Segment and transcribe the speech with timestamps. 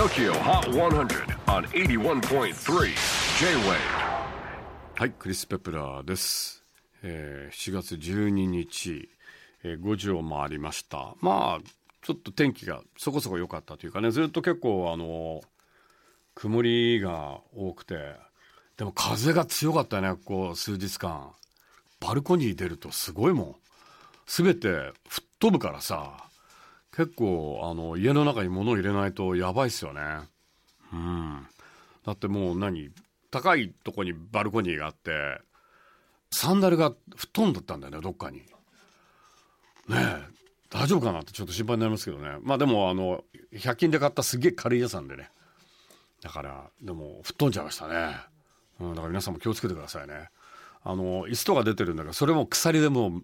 [0.00, 2.54] TOKYO HOT 100 on 81.3
[3.38, 3.76] J-WAVE
[4.94, 6.64] はい、クリス・ペプラーです。
[7.02, 9.10] えー7月12日、
[9.62, 11.14] えー5時を回りました。
[11.20, 11.70] まあ、
[12.00, 15.42] ちょっと天気がそこそこ良かったというかね、ずっと結構、あの、
[16.34, 18.14] 曇りが多くて、
[18.78, 21.30] でも風が強かったね、こう、数日間。
[22.00, 23.56] バルコニー出るとすごいもん。
[24.24, 26.29] すべて吹っ飛ぶからさ、
[27.00, 30.02] 結構、あの、家の中に物を入れないとやばいっすよね。
[30.92, 31.46] うん。
[32.04, 32.90] だってもう何
[33.30, 35.40] 高いとこにバルコニーがあって、
[36.30, 38.40] サンダルが吹っ飛んだったんだよね、どっかに。
[38.40, 38.44] ね
[39.96, 40.22] え、
[40.68, 42.36] 大丈夫かなってちょっと心配になりますけどね。
[42.42, 45.30] まあでも、あの、100均で買ったすげえ軽いやつなんでね。
[46.20, 48.14] だから、でも、吹っ飛んじゃいましたね。
[48.78, 50.28] うん、だから皆さんも気をつけてくださいね。
[50.84, 53.22] あの、椅子とか出てるんだけど、それも鎖でも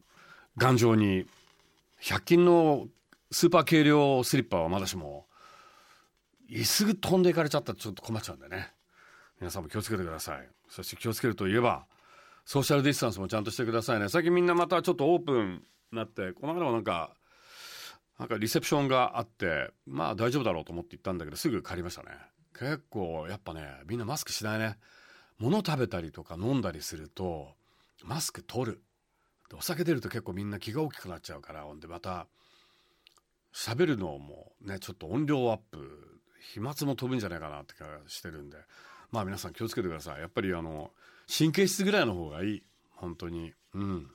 [0.57, 1.27] 頑丈に、
[2.01, 2.89] 100均の
[3.31, 5.27] スーパー軽量スリッパはまだしも、
[6.51, 8.73] 椅子飛んでいかれちゃったらちょっと困っちゃうんでね。
[9.41, 10.49] 皆さんも気をつけてください。
[10.69, 11.87] そして気をつけるといえば、
[12.45, 14.09] ソーシャルディスタンスもちゃんとしてくださいね。
[14.09, 17.15] 最近みんなまたちょっとオープンになって、この間もなんか、
[18.19, 22.11] なんかリセプションがあって、まあ大丈夫だろうと思って行ったんだけど、すぐ帰りましたね。
[22.59, 24.79] 結構やっぱね、みんなマスクしないね。
[25.39, 27.55] 物食べたりとか飲んだりすると、
[28.05, 28.83] マスク取る。
[29.53, 32.27] お酒出ると結構みんな気が大きくなっちゃうから、ほんでまた、
[33.57, 36.21] 喋るのもね、ちょっと音量アップ、
[36.53, 38.59] 飛沫も飛ぶんじゃないかなって気がしてるんで、
[39.11, 40.21] まあ皆さん気をつけてください。
[40.21, 40.91] やっぱりあの、
[41.27, 42.63] 神経質ぐらいの方がいい。
[42.91, 43.55] 本当に。
[43.73, 44.11] うん。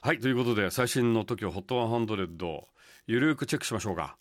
[0.00, 2.62] はい、ということで、最新の TOKIOHOT100、
[3.06, 4.16] ゆるーくチェックしましょうか。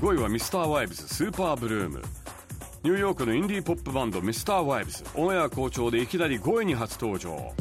[0.00, 2.02] 5位はミスターワイブズスーパーブルーム。
[2.82, 7.52] ニューヨークのインディーポップバンドミスターワイブズオンエア好調でいきなり5位に初登場。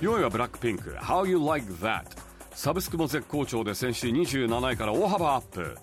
[0.00, 2.23] 4位はブラックピンク How You Like That?
[2.54, 5.76] サブスクも絶好調で先週27位から大幅アップ。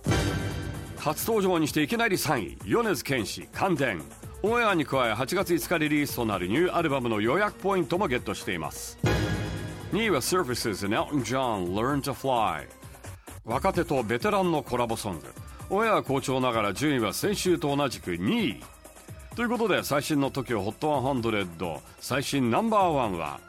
[0.97, 4.03] 初登場にしていきなり3位米津玄師感電
[4.43, 8.97] オンエアに加え8月5日リリースとなるニューアルバムの予約ポイントもゲットしています。
[9.93, 12.67] 2位は Surfaces and Elton John Learn to Fly
[13.43, 15.25] 若手とベテランのコラボソング。
[15.69, 18.63] オンエア好調ながら順位は先週と同じく2位。
[19.35, 23.39] ということで最新の TOKIOHOT100 最新ナンバーワンは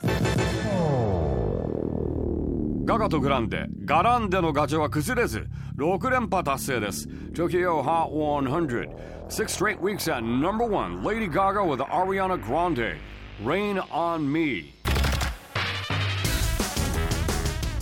[2.92, 5.48] ガガとグランデ、ガランデのガチョは崩れず、
[5.78, 7.08] 6連覇達成です。
[7.32, 9.30] Tokyo Hot 100.
[9.30, 11.02] Six straight weeks at number one.
[11.02, 12.98] Lady Gaga with Ariana Grande.
[13.42, 14.74] Rain on Me.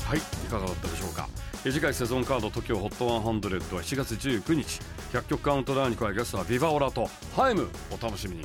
[0.07, 1.29] はい、いかがだったでしょうか。
[1.65, 4.81] 次回セゾンカード TOKIO HOT100 は7月19日。
[5.13, 8.45] 100曲カウントダウンに加えゲストはビバオラとハイムお楽しみに。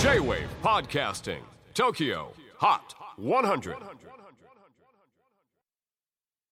[0.00, 1.42] J-WAVE PODCASTING
[1.74, 3.76] TOKYO HOT 100